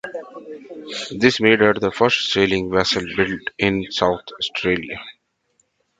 This 1.11 1.39
made 1.39 1.59
her 1.59 1.75
the 1.75 1.91
first 1.91 2.31
sailing 2.33 2.71
vessel 2.71 3.03
built 3.15 3.51
in 3.59 3.85
South 3.91 4.23
Australia. 4.39 4.99